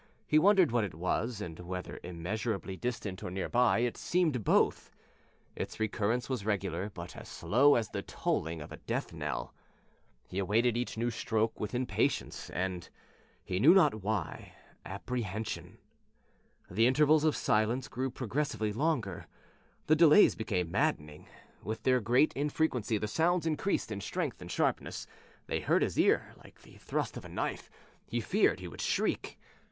[0.25, 4.89] He wondered what it was, and whether immeasurably distant or near by it seemed both.
[5.55, 9.53] Its recurrence was regular, but as slow as the tolling of a death knell.
[10.27, 12.89] He awaited each stroke with impatience and
[13.43, 14.53] he knew not why
[14.83, 15.77] apprehension.
[16.67, 19.27] The intervals of silence grew progressively longer;
[19.85, 21.27] the delays became maddening.
[21.61, 25.05] With their greater infrequency the sounds increased in strength and sharpness.
[25.45, 27.69] They hurt his ear like the thrust of a knife;
[28.07, 29.37] he feared he would shriek.